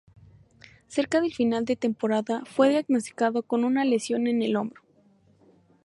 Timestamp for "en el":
4.25-4.55